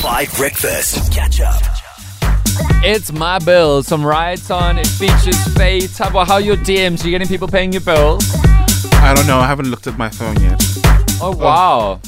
5 0.00 0.34
Breakfast. 0.36 1.12
Catch 1.12 1.40
up. 1.40 1.60
It's 2.82 3.12
my 3.12 3.38
bill. 3.38 3.82
Some 3.82 4.04
rides 4.04 4.50
on. 4.50 4.78
It 4.78 4.86
features 4.86 5.36
Faith. 5.54 5.98
How 5.98 6.08
about 6.08 6.26
how 6.28 6.38
your 6.38 6.56
DMs? 6.56 7.04
You 7.04 7.10
getting 7.10 7.28
people 7.28 7.48
paying 7.48 7.72
your 7.72 7.82
bills? 7.82 8.24
I 8.94 9.12
don't 9.14 9.26
know. 9.26 9.38
I 9.38 9.46
haven't 9.46 9.70
looked 9.70 9.86
at 9.86 9.98
my 9.98 10.08
phone 10.08 10.40
yet. 10.40 10.62
Oh, 11.22 11.32
oh. 11.34 11.36
wow, 11.36 12.00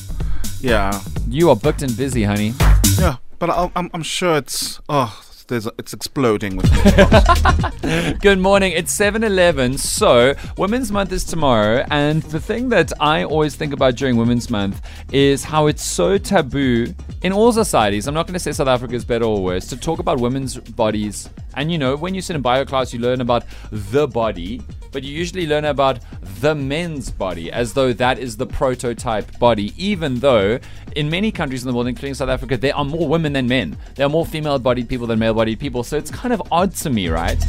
Yeah, 0.60 0.98
you 1.28 1.50
are 1.50 1.56
booked 1.56 1.82
and 1.82 1.94
busy, 1.96 2.24
honey. 2.24 2.54
yeah, 2.98 3.16
but 3.38 3.50
I'll, 3.50 3.70
I'm 3.76 3.90
I'm 3.92 4.02
sure 4.02 4.38
it's 4.38 4.80
oh 4.88 5.21
there's 5.46 5.66
it's 5.78 5.92
exploding 5.92 6.56
with. 6.56 6.70
Good 8.20 8.38
morning. 8.38 8.72
It's 8.72 8.96
7-Eleven. 8.96 9.78
So, 9.78 10.34
Women's 10.56 10.92
Month 10.92 11.12
is 11.12 11.24
tomorrow, 11.24 11.84
and 11.90 12.22
the 12.24 12.40
thing 12.40 12.68
that 12.70 12.92
I 13.00 13.24
always 13.24 13.54
think 13.54 13.72
about 13.72 13.96
during 13.96 14.16
Women's 14.16 14.50
Month 14.50 14.80
is 15.12 15.44
how 15.44 15.66
it's 15.66 15.82
so 15.82 16.18
taboo 16.18 16.94
in 17.22 17.32
all 17.32 17.52
societies. 17.52 18.06
I'm 18.06 18.14
not 18.14 18.26
going 18.26 18.34
to 18.34 18.40
say 18.40 18.52
South 18.52 18.68
Africa 18.68 18.94
is 18.94 19.04
better 19.04 19.24
or 19.24 19.42
worse 19.42 19.66
to 19.68 19.76
talk 19.76 19.98
about 19.98 20.20
women's 20.20 20.56
bodies. 20.56 21.28
And 21.54 21.70
you 21.70 21.78
know, 21.78 21.96
when 21.96 22.14
you 22.14 22.20
sit 22.20 22.36
in 22.36 22.42
bio 22.42 22.64
class, 22.64 22.92
you 22.92 23.00
learn 23.00 23.20
about 23.20 23.44
the 23.70 24.06
body, 24.08 24.62
but 24.92 25.02
you 25.02 25.12
usually 25.12 25.46
learn 25.46 25.64
about 25.64 25.98
the 26.40 26.54
men's 26.54 27.10
body 27.10 27.50
as 27.50 27.72
though 27.72 27.92
that 27.94 28.18
is 28.18 28.36
the 28.36 28.46
prototype 28.46 29.38
body, 29.38 29.72
even 29.76 30.20
though 30.20 30.58
in 30.94 31.10
many 31.10 31.32
countries 31.32 31.62
in 31.62 31.68
the 31.68 31.74
world, 31.74 31.88
including 31.88 32.14
South 32.14 32.28
Africa, 32.28 32.56
there 32.56 32.76
are 32.76 32.84
more 32.84 33.08
women 33.08 33.32
than 33.32 33.48
men. 33.48 33.76
There 33.94 34.06
are 34.06 34.10
more 34.10 34.26
female 34.26 34.58
bodied 34.58 34.88
people 34.88 35.06
than 35.06 35.18
male 35.18 35.34
bodied 35.34 35.58
people. 35.58 35.82
So 35.82 35.96
it's 35.96 36.10
kind 36.10 36.32
of 36.32 36.42
odd 36.52 36.74
to 36.76 36.90
me, 36.90 37.08
right? 37.08 37.42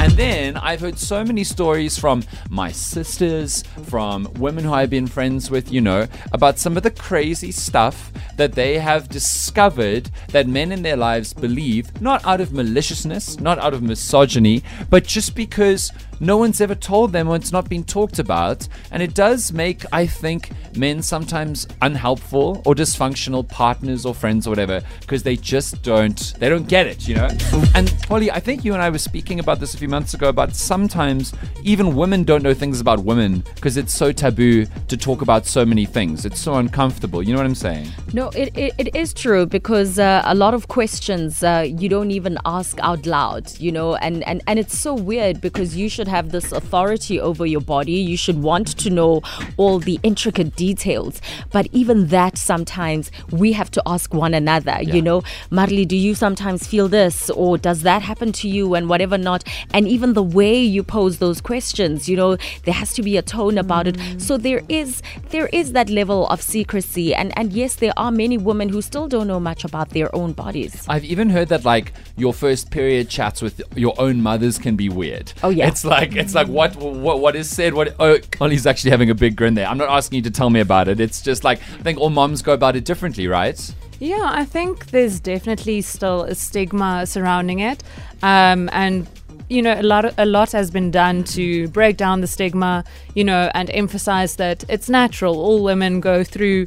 And 0.00 0.12
then 0.12 0.56
I've 0.56 0.80
heard 0.80 0.98
so 0.98 1.22
many 1.22 1.44
stories 1.44 1.98
from 1.98 2.24
my 2.48 2.72
sisters, 2.72 3.62
from 3.84 4.26
women 4.38 4.64
who 4.64 4.72
I've 4.72 4.88
been 4.88 5.06
friends 5.06 5.50
with, 5.50 5.70
you 5.70 5.82
know, 5.82 6.06
about 6.32 6.58
some 6.58 6.78
of 6.78 6.82
the 6.82 6.90
crazy 6.90 7.52
stuff 7.52 8.10
that 8.38 8.52
they 8.52 8.78
have 8.78 9.10
discovered 9.10 10.10
that 10.28 10.48
men 10.48 10.72
in 10.72 10.80
their 10.80 10.96
lives 10.96 11.34
believe, 11.34 12.00
not 12.00 12.24
out 12.24 12.40
of 12.40 12.50
maliciousness, 12.50 13.40
not 13.40 13.58
out 13.58 13.74
of 13.74 13.82
misogyny, 13.82 14.62
but 14.88 15.04
just 15.04 15.34
because 15.34 15.92
no 16.20 16.36
one's 16.36 16.60
ever 16.60 16.74
told 16.74 17.12
them 17.12 17.28
or 17.28 17.36
it's 17.36 17.52
not 17.52 17.68
been 17.68 17.82
talked 17.82 18.18
about. 18.18 18.68
And 18.90 19.02
it 19.02 19.14
does 19.14 19.52
make, 19.52 19.84
I 19.92 20.06
think, 20.06 20.50
men 20.76 21.02
sometimes 21.02 21.66
unhelpful 21.82 22.62
or 22.64 22.74
dysfunctional 22.74 23.48
partners 23.48 24.04
or 24.04 24.14
friends 24.14 24.46
or 24.46 24.50
whatever 24.50 24.82
because 25.00 25.22
they 25.22 25.36
just 25.36 25.82
don't, 25.82 26.34
they 26.38 26.48
don't 26.48 26.68
get 26.68 26.86
it, 26.86 27.08
you 27.08 27.14
know? 27.16 27.28
And 27.74 27.94
Polly, 28.06 28.30
I 28.30 28.40
think 28.40 28.64
you 28.64 28.74
and 28.74 28.82
I 28.82 28.90
were 28.90 28.98
speaking 28.98 29.40
about 29.40 29.60
this 29.60 29.74
a 29.74 29.78
few 29.78 29.88
months 29.90 30.14
ago 30.14 30.28
about 30.28 30.54
sometimes 30.54 31.32
even 31.64 31.94
women 31.94 32.24
don't 32.24 32.42
know 32.42 32.54
things 32.54 32.80
about 32.80 33.00
women 33.00 33.44
because 33.54 33.76
it's 33.76 33.92
so 33.94 34.12
taboo 34.12 34.64
to 34.88 34.96
talk 34.96 35.20
about 35.22 35.46
so 35.46 35.64
many 35.66 35.84
things. 35.84 36.24
It's 36.24 36.40
so 36.40 36.54
uncomfortable. 36.54 37.22
You 37.22 37.32
know 37.32 37.38
what 37.40 37.46
I'm 37.46 37.54
saying? 37.54 37.88
No, 38.12 38.28
it, 38.30 38.56
it, 38.56 38.72
it 38.78 38.96
is 38.96 39.12
true 39.12 39.46
because 39.46 39.98
uh, 39.98 40.22
a 40.24 40.34
lot 40.34 40.54
of 40.54 40.68
questions 40.68 41.42
uh, 41.42 41.66
you 41.66 41.88
don't 41.88 42.10
even 42.10 42.38
ask 42.44 42.78
out 42.80 43.04
loud, 43.06 43.52
you 43.58 43.72
know, 43.72 43.96
and, 43.96 44.22
and, 44.26 44.42
and 44.46 44.58
it's 44.58 44.78
so 44.78 44.94
weird 44.94 45.40
because 45.40 45.76
you 45.76 45.88
should 45.88 46.08
have 46.08 46.30
this 46.30 46.52
authority 46.52 47.20
over 47.20 47.44
your 47.46 47.60
body. 47.60 47.92
You 47.92 48.16
should 48.16 48.42
want 48.42 48.68
to 48.78 48.90
know 48.90 49.22
all 49.56 49.78
the 49.78 49.98
intricate 50.02 50.56
details. 50.56 51.20
But 51.52 51.66
even 51.72 52.08
that, 52.08 52.38
sometimes 52.38 53.10
we 53.30 53.52
have 53.52 53.70
to 53.72 53.82
ask 53.86 54.14
one 54.14 54.34
another, 54.34 54.78
Yeah. 54.80 54.94
you 54.94 55.02
know, 55.02 55.22
Marley, 55.50 55.84
do 55.84 55.96
you 55.96 56.14
sometimes 56.14 56.66
feel 56.66 56.88
this 56.88 57.30
or 57.30 57.58
does 57.58 57.82
that 57.82 58.02
happen 58.02 58.32
to 58.32 58.48
you 58.48 58.74
and 58.74 58.88
whatever 58.88 59.18
not? 59.18 59.44
And 59.72 59.79
even 59.86 60.14
the 60.14 60.22
way 60.22 60.60
you 60.60 60.82
pose 60.82 61.18
those 61.18 61.40
questions, 61.40 62.08
you 62.08 62.16
know, 62.16 62.36
there 62.64 62.74
has 62.74 62.92
to 62.94 63.02
be 63.02 63.16
a 63.16 63.22
tone 63.22 63.58
about 63.58 63.86
it. 63.86 63.96
So 64.18 64.36
there 64.36 64.62
is 64.68 65.02
there 65.30 65.46
is 65.48 65.72
that 65.72 65.90
level 65.90 66.26
of 66.28 66.42
secrecy 66.42 67.14
and 67.14 67.36
and 67.36 67.52
yes, 67.52 67.76
there 67.76 67.92
are 67.96 68.10
many 68.10 68.38
women 68.38 68.68
who 68.68 68.82
still 68.82 69.08
don't 69.08 69.26
know 69.26 69.40
much 69.40 69.64
about 69.64 69.90
their 69.90 70.14
own 70.14 70.32
bodies. 70.32 70.84
I've 70.88 71.04
even 71.04 71.30
heard 71.30 71.48
that 71.48 71.64
like 71.64 71.92
your 72.16 72.32
first 72.32 72.70
period 72.70 73.08
chats 73.08 73.42
with 73.42 73.62
your 73.76 73.94
own 73.98 74.22
mothers 74.22 74.58
can 74.58 74.76
be 74.76 74.88
weird. 74.88 75.32
Oh, 75.42 75.50
yeah. 75.50 75.68
It's 75.68 75.84
like 75.84 76.16
it's 76.16 76.34
like 76.34 76.48
what 76.48 76.76
what 76.76 77.20
what 77.20 77.36
is 77.36 77.48
said. 77.48 77.74
What 77.74 77.94
oh, 77.98 78.18
Ollie's 78.40 78.66
actually 78.66 78.90
having 78.90 79.10
a 79.10 79.14
big 79.14 79.36
grin 79.36 79.54
there. 79.54 79.66
I'm 79.66 79.78
not 79.78 79.88
asking 79.88 80.16
you 80.16 80.22
to 80.22 80.30
tell 80.30 80.50
me 80.50 80.60
about 80.60 80.88
it. 80.88 81.00
It's 81.00 81.20
just 81.22 81.44
like 81.44 81.58
I 81.78 81.82
think 81.82 81.98
all 81.98 82.10
moms 82.10 82.42
go 82.42 82.52
about 82.52 82.76
it 82.76 82.84
differently, 82.84 83.26
right? 83.26 83.58
Yeah, 83.98 84.30
I 84.32 84.46
think 84.46 84.86
there's 84.86 85.20
definitely 85.20 85.82
still 85.82 86.22
a 86.22 86.34
stigma 86.34 87.06
surrounding 87.06 87.58
it, 87.58 87.82
um, 88.22 88.70
and 88.72 89.06
you 89.50 89.60
know 89.60 89.74
a 89.78 89.82
lot 89.82 90.14
a 90.16 90.24
lot 90.24 90.52
has 90.52 90.70
been 90.70 90.90
done 90.90 91.24
to 91.24 91.68
break 91.68 91.96
down 91.96 92.20
the 92.20 92.26
stigma, 92.26 92.84
you 93.14 93.24
know, 93.24 93.50
and 93.52 93.68
emphasize 93.70 94.36
that 94.36 94.64
it's 94.68 94.88
natural. 94.88 95.34
All 95.40 95.62
women 95.62 96.00
go 96.00 96.24
through 96.24 96.66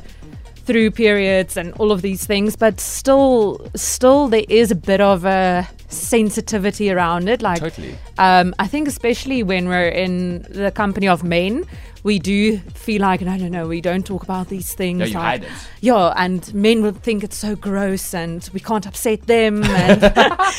through 0.65 0.91
periods 0.91 1.57
and 1.57 1.73
all 1.73 1.91
of 1.91 2.01
these 2.01 2.25
things, 2.25 2.55
but 2.55 2.79
still 2.79 3.65
still 3.75 4.27
there 4.27 4.45
is 4.49 4.71
a 4.71 4.75
bit 4.75 5.01
of 5.01 5.25
a 5.25 5.67
sensitivity 5.87 6.91
around 6.91 7.29
it. 7.29 7.41
Like 7.41 7.59
Totally. 7.59 7.95
um, 8.17 8.53
I 8.59 8.67
think 8.67 8.87
especially 8.87 9.43
when 9.43 9.67
we're 9.67 9.89
in 9.89 10.43
the 10.49 10.71
company 10.71 11.07
of 11.07 11.23
men, 11.23 11.65
we 12.03 12.19
do 12.19 12.57
feel 12.59 13.01
like 13.01 13.21
no, 13.21 13.35
no, 13.37 13.47
no, 13.47 13.67
we 13.67 13.79
don't 13.81 14.05
talk 14.05 14.23
about 14.23 14.49
these 14.49 14.73
things. 14.73 14.99
Yeah, 14.99 15.05
you 15.05 15.13
like, 15.13 15.23
hide 15.23 15.43
it. 15.43 15.49
Yeah, 15.81 16.13
and 16.17 16.53
men 16.53 16.81
will 16.83 16.91
think 16.91 17.23
it's 17.23 17.37
so 17.37 17.55
gross, 17.55 18.13
and 18.13 18.47
we 18.53 18.59
can't 18.59 18.85
upset 18.85 19.23
them. 19.27 19.63
And 19.63 20.01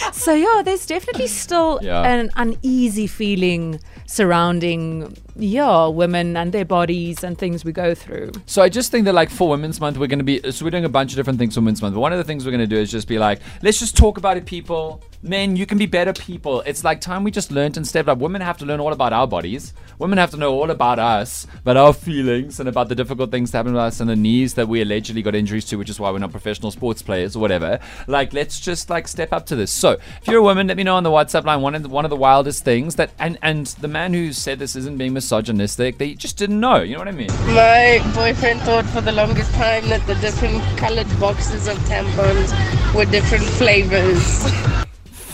so 0.12 0.32
yeah, 0.34 0.62
there's 0.64 0.86
definitely 0.86 1.26
still 1.28 1.78
Yeah. 1.82 2.02
an 2.02 2.30
uneasy 2.36 3.06
feeling 3.06 3.80
surrounding 4.06 5.16
yeah 5.36 5.88
women 5.88 6.36
and 6.36 6.52
their 6.52 6.64
bodies 6.64 7.24
and 7.24 7.36
things 7.36 7.64
we 7.64 7.72
go 7.72 7.94
through. 7.94 8.30
So 8.46 8.62
I 8.62 8.68
just 8.68 8.90
think 8.92 9.04
that 9.06 9.14
like 9.14 9.30
for 9.30 9.48
Women's 9.50 9.80
Month, 9.80 9.98
we're 9.98 10.06
going 10.06 10.18
to 10.20 10.24
be 10.24 10.40
so 10.50 10.64
we're 10.64 10.70
doing 10.70 10.84
a 10.84 10.88
bunch 10.88 11.12
of 11.12 11.16
different 11.16 11.38
things 11.38 11.54
for 11.54 11.60
Women's 11.60 11.82
Month. 11.82 11.94
But 11.94 12.00
one 12.00 12.12
of 12.12 12.18
the 12.18 12.24
things 12.24 12.44
we're 12.44 12.52
going 12.52 12.68
to 12.68 12.74
do 12.76 12.80
is 12.80 12.90
just 12.90 13.08
be 13.08 13.18
like, 13.18 13.40
let's 13.62 13.78
just 13.78 13.96
talk 13.96 14.16
about 14.18 14.36
it, 14.36 14.46
people. 14.46 15.02
Men, 15.22 15.56
you 15.56 15.66
can 15.66 15.78
be 15.78 15.86
better 15.86 16.12
people. 16.12 16.60
It's 16.66 16.84
like 16.84 17.00
time 17.00 17.24
we 17.24 17.30
just 17.30 17.50
learned 17.50 17.76
and 17.78 17.86
stepped 17.86 18.08
up. 18.08 18.18
Women 18.18 18.42
have 18.42 18.58
to 18.58 18.66
learn 18.66 18.78
all 18.80 18.92
about 18.92 19.12
our 19.12 19.26
bodies. 19.26 19.72
Women 19.98 20.18
have 20.18 20.30
to 20.32 20.36
know 20.36 20.52
all 20.52 20.70
about 20.70 20.98
us, 20.98 21.30
about 21.60 21.76
our 21.76 21.92
feelings, 21.92 22.60
and 22.60 22.68
about 22.68 22.88
the 22.88 22.94
difficult 22.94 23.30
things 23.30 23.50
that 23.50 23.58
happen 23.58 23.72
to 23.74 23.78
us 23.78 24.00
and 24.00 24.08
the 24.08 24.16
knees 24.16 24.54
that 24.54 24.68
we 24.68 24.82
allegedly 24.82 25.22
got 25.22 25.34
injuries 25.34 25.64
to, 25.66 25.76
which 25.76 25.90
is 25.90 25.98
why 25.98 26.10
we're 26.10 26.18
not 26.18 26.30
professional 26.30 26.70
sports 26.70 27.02
players 27.02 27.34
or 27.36 27.40
whatever. 27.40 27.78
Like, 28.06 28.32
let's 28.32 28.60
just 28.60 28.90
like 28.90 29.08
step 29.08 29.32
up 29.32 29.46
to 29.46 29.56
this. 29.56 29.70
So, 29.70 29.92
if 29.92 30.28
you're 30.28 30.38
a 30.38 30.42
woman, 30.42 30.66
let 30.66 30.76
me 30.76 30.82
know 30.82 30.96
on 30.96 31.02
the 31.02 31.10
WhatsApp 31.10 31.44
line. 31.44 31.60
One 31.60 31.74
of 31.74 31.82
the, 31.82 31.88
one 31.88 32.04
of 32.04 32.10
the 32.10 32.16
wildest 32.16 32.64
things 32.64 32.96
that, 32.96 33.10
and 33.18 33.38
and 33.42 33.66
the 33.66 33.88
man 33.88 34.14
who 34.14 34.32
said 34.32 34.58
this 34.58 34.76
isn't 34.76 34.98
being 34.98 35.12
misogynistic. 35.12 35.98
They 35.98 36.14
just 36.14 36.36
didn't 36.36 36.60
know. 36.60 36.82
You 36.82 36.94
know 36.94 37.00
what 37.00 37.08
I 37.08 37.12
mean? 37.12 37.28
My 37.54 38.00
boyfriend 38.14 38.60
thought 38.60 38.86
for 38.86 39.00
the 39.00 39.12
longest 39.12 39.52
time 39.54 39.88
that 39.88 40.06
the 40.06 40.14
different 40.16 40.62
colored 40.78 41.08
boxes 41.18 41.68
of 41.68 41.76
tampons 41.90 42.52
were 42.94 43.04
different 43.06 43.44
flavors. 43.44 44.50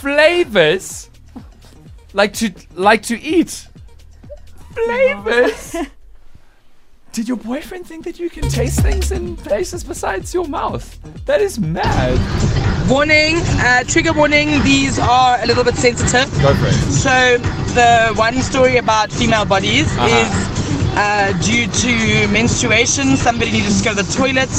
flavors 0.00 1.10
like 2.12 2.32
to 2.32 2.52
like 2.74 3.02
to 3.02 3.20
eat 3.20 3.68
flavors 4.84 5.76
did 7.12 7.26
your 7.28 7.36
boyfriend 7.36 7.86
think 7.86 8.04
that 8.04 8.18
you 8.18 8.30
can 8.30 8.48
taste 8.48 8.80
things 8.80 9.10
in 9.10 9.36
places 9.36 9.82
besides 9.84 10.32
your 10.32 10.46
mouth 10.46 10.98
that 11.26 11.40
is 11.40 11.58
mad 11.58 12.18
warning, 12.88 13.36
uh, 13.60 13.84
trigger 13.84 14.12
warning, 14.12 14.48
these 14.64 14.98
are 14.98 15.38
a 15.40 15.46
little 15.46 15.62
bit 15.62 15.76
sensitive. 15.76 16.28
go 16.42 16.52
for 16.54 16.66
it 16.66 16.72
So, 16.90 17.38
the 17.74 18.12
one 18.16 18.34
story 18.42 18.78
about 18.78 19.12
female 19.12 19.44
bodies 19.44 19.86
Uh-huh. 19.96 20.08
is 20.08 20.59
uh, 20.94 21.32
due 21.42 21.66
to 21.66 22.28
menstruation, 22.32 23.16
somebody 23.16 23.52
needed 23.52 23.72
to 23.72 23.84
go 23.84 23.94
to 23.94 24.02
the 24.02 24.12
toilet, 24.12 24.50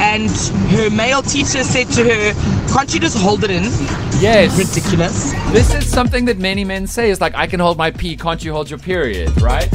and 0.00 0.30
her 0.72 0.90
male 0.90 1.22
teacher 1.22 1.62
said 1.64 1.88
to 1.90 2.04
her, 2.04 2.68
Can't 2.72 2.92
you 2.94 3.00
just 3.00 3.16
hold 3.18 3.44
it 3.44 3.50
in? 3.50 3.64
yes 4.22 4.56
Ridiculous. 4.56 5.32
this 5.52 5.74
is 5.74 5.90
something 5.90 6.26
that 6.26 6.38
many 6.38 6.64
men 6.64 6.86
say 6.86 7.10
is 7.10 7.20
like 7.20 7.34
i 7.34 7.44
can 7.44 7.58
hold 7.58 7.76
my 7.76 7.90
pee 7.90 8.16
can't 8.16 8.44
you 8.44 8.52
hold 8.52 8.70
your 8.70 8.78
period 8.78 9.28
right 9.42 9.68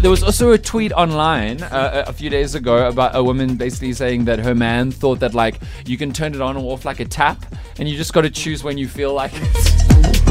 there 0.00 0.10
was 0.10 0.22
also 0.22 0.52
a 0.52 0.58
tweet 0.58 0.92
online 0.92 1.60
uh, 1.62 2.04
a 2.06 2.12
few 2.12 2.30
days 2.30 2.54
ago 2.54 2.86
about 2.86 3.16
a 3.16 3.22
woman 3.24 3.56
basically 3.56 3.92
saying 3.92 4.24
that 4.26 4.38
her 4.38 4.54
man 4.54 4.92
thought 4.92 5.18
that 5.18 5.34
like 5.34 5.60
you 5.84 5.98
can 5.98 6.12
turn 6.12 6.32
it 6.32 6.40
on 6.40 6.56
or 6.56 6.72
off 6.72 6.84
like 6.84 7.00
a 7.00 7.04
tap 7.04 7.44
and 7.78 7.88
you 7.88 7.96
just 7.96 8.12
got 8.12 8.20
to 8.22 8.30
choose 8.30 8.62
when 8.62 8.78
you 8.78 8.86
feel 8.86 9.14
like 9.14 9.32
it 9.34 9.42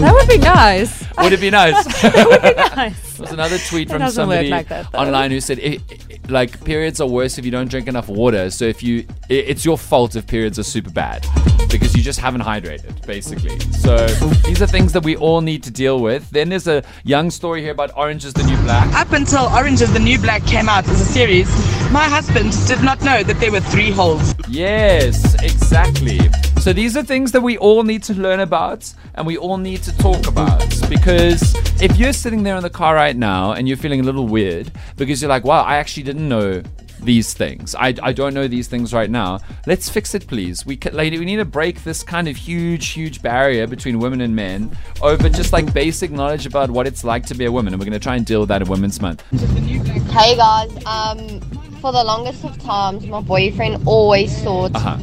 That 0.01 0.13
would 0.13 0.27
be 0.27 0.37
nice. 0.37 1.05
would 1.17 1.33
it 1.33 1.39
be 1.41 1.49
nice 1.49 2.03
it 2.03 2.13
would 2.27 2.41
be 2.41 2.75
nice. 2.75 3.11
There 3.21 3.25
was 3.29 3.33
another 3.33 3.59
tweet 3.59 3.87
from 3.87 4.09
somebody 4.09 4.49
like 4.49 4.67
that, 4.69 4.95
online 4.95 5.29
who 5.29 5.39
said, 5.41 5.59
"I- 5.59 5.77
I- 5.91 6.17
like, 6.27 6.63
periods 6.65 6.99
are 6.99 7.07
worse 7.07 7.37
if 7.37 7.45
you 7.45 7.51
don't 7.51 7.69
drink 7.69 7.87
enough 7.87 8.07
water. 8.09 8.49
So 8.49 8.65
if 8.65 8.81
you, 8.81 9.05
i- 9.29 9.33
it's 9.33 9.63
your 9.63 9.77
fault 9.77 10.15
if 10.15 10.25
periods 10.25 10.57
are 10.57 10.63
super 10.63 10.89
bad 10.89 11.27
because 11.69 11.95
you 11.95 12.01
just 12.01 12.19
haven't 12.19 12.41
hydrated, 12.41 13.05
basically. 13.05 13.59
So 13.73 14.07
these 14.47 14.59
are 14.63 14.65
things 14.65 14.91
that 14.93 15.03
we 15.03 15.15
all 15.17 15.41
need 15.41 15.61
to 15.63 15.71
deal 15.71 15.99
with. 15.99 16.27
Then 16.31 16.49
there's 16.49 16.67
a 16.67 16.81
young 17.03 17.29
story 17.29 17.61
here 17.61 17.71
about 17.73 17.91
Orange 17.95 18.25
is 18.25 18.33
the 18.33 18.43
New 18.43 18.57
Black. 18.63 18.91
Up 18.95 19.11
until 19.11 19.45
Orange 19.53 19.81
is 19.83 19.93
the 19.93 19.99
New 19.99 20.17
Black 20.17 20.43
came 20.47 20.67
out 20.67 20.87
as 20.87 20.99
a 20.99 21.05
series, 21.05 21.47
my 21.91 22.05
husband 22.05 22.51
did 22.67 22.81
not 22.81 23.01
know 23.03 23.21
that 23.21 23.39
there 23.39 23.51
were 23.51 23.59
three 23.61 23.91
holes. 23.91 24.33
Yes, 24.47 25.35
exactly. 25.43 26.19
So 26.61 26.73
these 26.73 26.95
are 26.95 27.01
things 27.01 27.31
that 27.31 27.41
we 27.41 27.57
all 27.57 27.81
need 27.81 28.03
to 28.03 28.13
learn 28.13 28.39
about 28.39 28.93
and 29.15 29.25
we 29.25 29.35
all 29.35 29.57
need 29.57 29.81
to 29.81 29.97
talk 29.97 30.27
about 30.27 30.59
because 30.89 31.55
if 31.81 31.97
you're 31.97 32.13
sitting 32.13 32.43
there 32.43 32.55
in 32.55 32.61
the 32.61 32.69
car 32.69 32.93
right 32.93 33.15
now 33.17 33.53
and 33.53 33.67
you're 33.67 33.77
feeling 33.77 33.99
a 33.99 34.03
little 34.03 34.27
weird 34.27 34.71
because 34.95 35.23
you're 35.23 35.29
like, 35.29 35.43
wow, 35.43 35.63
I 35.63 35.77
actually 35.77 36.03
didn't 36.03 36.29
know 36.29 36.61
these 37.01 37.33
things. 37.33 37.73
I, 37.73 37.95
I 38.03 38.13
don't 38.13 38.35
know 38.35 38.47
these 38.47 38.67
things 38.67 38.93
right 38.93 39.09
now. 39.09 39.39
Let's 39.65 39.89
fix 39.89 40.13
it, 40.13 40.27
please. 40.27 40.63
We 40.63 40.77
lady, 40.91 41.17
we 41.17 41.25
need 41.25 41.37
to 41.37 41.45
break 41.45 41.83
this 41.83 42.03
kind 42.03 42.27
of 42.27 42.37
huge, 42.37 42.89
huge 42.89 43.23
barrier 43.23 43.65
between 43.65 43.97
women 43.97 44.21
and 44.21 44.35
men 44.35 44.77
over 45.01 45.29
just 45.29 45.53
like 45.53 45.73
basic 45.73 46.11
knowledge 46.11 46.45
about 46.45 46.69
what 46.69 46.85
it's 46.85 47.03
like 47.03 47.25
to 47.25 47.33
be 47.33 47.45
a 47.45 47.51
woman. 47.51 47.73
And 47.73 47.79
we're 47.79 47.89
going 47.89 47.99
to 47.99 48.03
try 48.03 48.17
and 48.17 48.23
deal 48.25 48.41
with 48.41 48.49
that 48.49 48.61
in 48.61 48.69
Women's 48.69 49.01
Month. 49.01 49.23
Hey 50.11 50.37
guys, 50.37 50.71
um, 50.85 51.39
for 51.81 51.91
the 51.91 52.03
longest 52.03 52.43
of 52.45 52.61
times, 52.61 53.07
my 53.07 53.19
boyfriend 53.19 53.81
always 53.87 54.39
thought, 54.43 54.75
Uh 54.75 54.99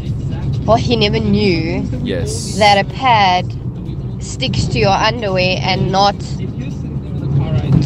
well, 0.69 0.76
he 0.76 0.97
never 0.97 1.19
knew 1.19 1.82
Yes. 2.05 2.59
that 2.59 2.76
a 2.79 2.85
pad 2.91 3.47
sticks 4.20 4.67
to 4.67 4.79
your 4.79 4.91
underwear 4.93 5.59
and 5.62 5.91
not 5.91 6.15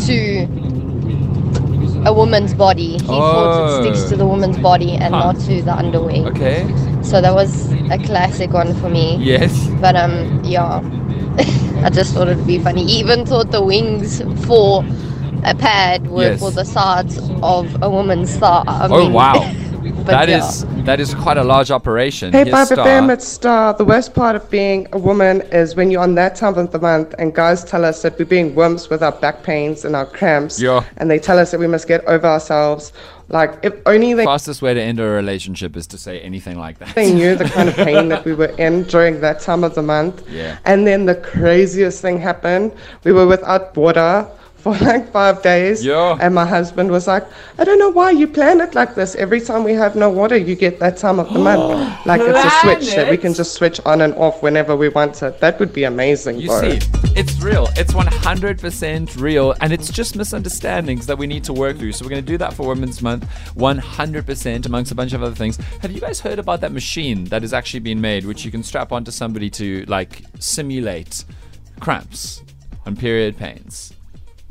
to 0.07 0.49
a 2.05 2.13
woman's 2.13 2.53
body. 2.55 2.93
He 2.95 2.99
thought 2.99 3.79
it 3.79 3.83
sticks 3.85 4.05
Oh. 4.07 4.09
to 4.11 4.17
the 4.17 4.27
woman's 4.27 4.59
body 4.59 4.93
and 4.93 5.15
Huh. 5.15 5.33
not 5.33 5.41
to 5.47 5.63
the 5.63 5.73
underwear. 5.75 6.27
Okay. 6.33 6.67
So 7.03 7.21
that 7.21 7.35
was 7.35 7.73
a 7.91 7.99
classic 7.99 8.53
one 8.53 8.75
for 8.75 8.89
me. 8.89 9.17
Yes. 9.21 9.53
But 9.81 9.95
um, 9.97 10.41
yeah, 10.45 10.81
I 11.85 11.91
just 11.91 12.15
thought 12.15 12.29
it'd 12.29 12.47
be 12.47 12.59
funny. 12.59 12.85
Even 12.85 13.25
thought 13.25 13.51
the 13.53 13.63
wings 13.63 14.21
for 14.47 14.85
a 15.45 15.55
pad 15.55 16.09
were 16.11 16.31
Yes. 16.35 16.41
for 16.41 16.51
the 16.51 16.65
sides 16.65 17.19
of 17.43 17.77
a 17.83 17.89
woman's 17.89 18.37
thigh. 18.37 18.65
I 18.67 18.89
Oh 18.91 19.05
mean, 19.05 19.13
wow. 19.13 19.35
but 20.05 20.07
That 20.07 20.29
yeah. 20.29 20.39
is 20.39 20.65
that 20.85 20.99
is 20.99 21.15
quite 21.15 21.37
a 21.37 21.45
large 21.45 21.71
operation. 21.71 22.33
Hey, 22.33 22.39
Here's 22.45 22.51
Barbara. 22.51 22.77
Bam, 22.77 23.11
it's 23.11 23.27
Star. 23.27 23.73
The 23.75 23.85
worst 23.85 24.15
part 24.15 24.35
of 24.35 24.51
being 24.51 24.89
a 24.93 24.99
woman 24.99 25.43
is 25.53 25.77
when 25.77 25.91
you're 25.91 26.03
on 26.03 26.17
that 26.17 26.35
time 26.35 26.57
of 26.59 26.73
the 26.73 26.79
month 26.81 27.15
and 27.19 27.33
guys 27.33 27.63
tell 27.65 27.85
us 27.85 28.03
that 28.03 28.19
we're 28.19 28.25
being 28.25 28.55
wimps 28.55 28.91
with 28.91 29.03
our 29.03 29.13
back 29.13 29.45
pains 29.45 29.85
and 29.85 29.95
our 29.95 30.07
cramps. 30.07 30.61
Yeah. 30.61 30.85
And 30.97 31.09
they 31.11 31.21
tell 31.21 31.39
us 31.39 31.53
that 31.53 31.61
we 31.61 31.69
must 31.69 31.87
get 31.87 32.05
over 32.07 32.27
ourselves. 32.27 32.93
Like, 33.29 33.59
if 33.63 33.75
only 33.87 34.13
they, 34.15 34.25
Fastest 34.25 34.61
way 34.61 34.75
to 34.75 34.83
end 34.83 34.99
a 34.99 35.05
relationship 35.05 35.77
is 35.77 35.87
to 35.89 35.99
say 35.99 36.21
anything 36.21 36.59
like 36.59 36.79
that. 36.81 36.95
they 36.97 37.15
knew 37.15 37.37
the 37.37 37.45
kind 37.45 37.69
of 37.69 37.77
pain 37.89 38.09
that 38.09 38.25
we 38.25 38.35
were 38.35 38.55
in 38.59 38.83
during 38.85 39.21
that 39.21 39.41
time 39.41 39.63
of 39.63 39.75
the 39.75 39.83
month. 39.83 40.29
Yeah. 40.29 40.59
And 40.65 40.87
then 40.87 41.07
the 41.07 41.15
craziest 41.15 42.03
thing 42.03 42.19
happened. 42.19 42.73
We 43.05 43.13
were 43.13 43.27
without 43.27 43.77
water 43.77 44.29
for 44.63 44.77
like 44.79 45.11
five 45.11 45.43
days. 45.43 45.85
Yeah. 45.85 46.17
And 46.21 46.35
my 46.35 46.47
husband 46.47 46.91
was 46.91 47.09
like, 47.09 47.27
I 47.59 47.65
don't 47.65 47.81
know 47.81 47.91
why 47.91 48.13
you 48.13 48.29
plan 48.29 48.61
it 48.61 48.75
like 48.77 48.95
this. 48.95 49.17
Every 49.17 49.41
time 49.41 49.65
we 49.65 49.73
have 49.73 49.97
no 49.97 50.09
water, 50.09 50.37
you 50.37 50.55
get 50.55 50.79
that 50.79 50.97
time 50.97 51.19
of 51.19 51.33
the 51.33 51.39
month. 51.39 51.63
Like 52.05 52.21
it's 52.21 52.45
a 52.45 52.51
switch 52.61 52.95
that 52.97 53.11
we 53.11 53.17
can 53.17 53.33
just 53.33 53.53
switch 53.55 53.81
on 53.85 54.01
and 54.01 54.13
off 54.15 54.43
whenever 54.43 54.75
we 54.77 54.89
want 54.89 55.23
it. 55.23 55.39
That 55.41 55.61
would 55.61 55.73
be 55.73 55.85
amazing. 55.85 56.41
You 56.41 56.49
bro. 56.49 56.61
see, 56.61 56.81
it's 57.15 57.41
real. 57.41 57.69
It's 57.77 57.93
100% 57.93 59.21
real, 59.21 59.55
and 59.61 59.73
it's 59.73 59.91
just 59.91 60.17
misunderstandings 60.17 61.07
that 61.07 61.17
we 61.17 61.27
need 61.27 61.45
to 61.45 61.53
work 61.53 61.79
through. 61.79 61.93
So 61.93 62.05
we're 62.05 62.11
going 62.11 62.25
to 62.25 62.33
do 62.33 62.39
that 62.39 62.55
for 62.55 62.67
Women's 62.67 63.03
Month, 63.03 63.29
100% 63.55 64.67
amongst 64.67 64.91
a 64.91 64.95
bunch 64.95 65.13
of 65.13 65.23
other 65.23 65.35
things. 65.35 65.57
Have 65.81 65.93
you 65.93 66.01
guys 66.01 66.21
heard 66.21 66.41
about 66.41 66.61
that 66.63 66.73
machine 66.73 67.25
that 67.27 67.43
has 67.43 67.53
actually 67.53 67.81
been 67.81 68.01
made, 68.01 68.25
which 68.25 68.45
you 68.45 68.51
can 68.51 68.63
strap 68.65 68.91
onto 68.91 69.11
somebody 69.13 69.49
to 69.51 69.85
like 69.87 70.25
simulate 70.41 71.25
cramps 71.79 72.43
and 72.85 72.99
period 72.99 73.37
pains? 73.37 73.95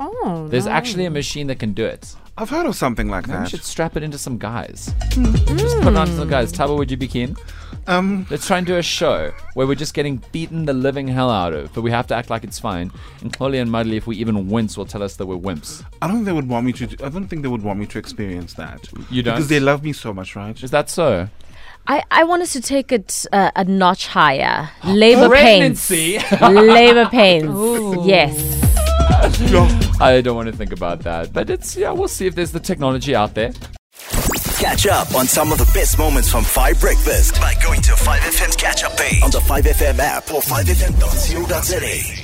Oh, 0.04 0.48
There's 0.48 0.66
actually 0.66 1.04
a 1.04 1.10
machine 1.10 1.46
that 1.46 1.58
can 1.58 1.72
do 1.74 1.84
it. 1.84 2.14
I've 2.36 2.48
heard 2.50 2.66
of 2.66 2.74
something 2.74 3.08
like 3.08 3.28
Maybe 3.28 3.40
we 3.40 3.48
should 3.48 3.62
strap 3.62 3.96
it 3.96 4.02
into 4.02 4.16
some 4.18 4.38
guys. 4.38 4.94
Just 5.10 5.76
put 5.82 5.92
it 5.92 5.96
onto 5.96 6.16
some 6.16 6.28
guys. 6.28 6.50
Taba, 6.52 6.76
would 6.76 6.90
you 6.90 6.96
be 6.96 7.06
keen? 7.06 7.36
Um, 7.86 8.26
Let's 8.30 8.46
try 8.46 8.58
and 8.58 8.66
do 8.66 8.76
a 8.76 8.82
show 8.82 9.32
where 9.54 9.66
we're 9.66 9.74
just 9.74 9.92
getting 9.92 10.22
beaten 10.32 10.64
the 10.64 10.72
living 10.72 11.08
hell 11.08 11.30
out 11.30 11.52
of, 11.52 11.72
but 11.74 11.82
we 11.82 11.90
have 11.90 12.06
to 12.08 12.14
act 12.14 12.30
like 12.30 12.42
it's 12.42 12.58
fine. 12.58 12.90
And 13.20 13.32
Chloe 13.32 13.58
and 13.58 13.70
Mudley, 13.70 13.96
if 13.96 14.06
we 14.06 14.16
even 14.16 14.48
wince, 14.48 14.76
will 14.78 14.86
tell 14.86 15.02
us 15.02 15.16
that 15.16 15.26
we're 15.26 15.36
wimps. 15.36 15.84
I 16.00 16.06
don't 16.06 16.16
think 16.16 16.26
they 16.26 16.32
would 16.32 16.48
want 16.48 16.64
me 16.64 16.72
to. 16.72 16.84
I 17.04 17.10
don't 17.10 17.28
think 17.28 17.42
they 17.42 17.48
would 17.48 17.62
want 17.62 17.78
me 17.78 17.86
to 17.86 17.98
experience 17.98 18.54
that. 18.54 18.88
You 19.10 19.22
don't? 19.22 19.34
because 19.34 19.48
they 19.48 19.60
love 19.60 19.84
me 19.84 19.92
so 19.92 20.14
much, 20.14 20.34
right? 20.34 20.60
Is 20.62 20.70
that 20.70 20.88
so? 20.88 21.28
I, 21.86 22.02
I 22.12 22.24
want 22.24 22.42
us 22.42 22.52
to 22.54 22.60
take 22.60 22.92
it 22.92 23.26
uh, 23.32 23.50
a 23.56 23.64
notch 23.64 24.06
higher. 24.06 24.70
Labor 24.84 25.28
pains. 25.34 25.90
Labor 25.90 27.06
pains. 27.10 27.50
Yes. 28.06 28.71
I 30.00 30.20
don't 30.20 30.36
want 30.36 30.48
to 30.48 30.56
think 30.56 30.72
about 30.72 31.00
that, 31.00 31.32
but 31.32 31.50
it's 31.50 31.76
yeah. 31.76 31.92
We'll 31.92 32.08
see 32.08 32.26
if 32.26 32.34
there's 32.34 32.52
the 32.52 32.60
technology 32.60 33.14
out 33.14 33.34
there. 33.34 33.52
Catch 34.58 34.86
up 34.86 35.14
on 35.14 35.26
some 35.26 35.52
of 35.52 35.58
the 35.58 35.70
best 35.74 35.98
moments 35.98 36.30
from 36.30 36.44
5 36.44 36.80
Breakfast 36.80 37.34
by 37.40 37.54
going 37.62 37.82
to 37.82 37.92
5FM's 37.92 38.56
catch 38.56 38.84
up 38.84 38.96
page 38.96 39.22
on 39.22 39.30
the 39.30 39.40
5FM 39.40 39.98
app 39.98 40.30
or 40.32 40.40
5FM.co.za. 40.40 42.21